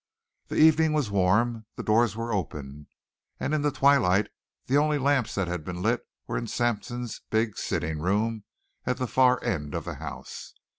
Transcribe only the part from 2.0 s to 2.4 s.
were